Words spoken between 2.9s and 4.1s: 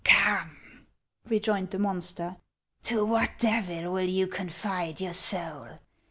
what devil will